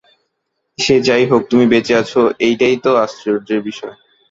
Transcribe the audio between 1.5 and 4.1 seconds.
তুমি বেঁচে আছো এটাই তো আশ্চর্যের বিষয়।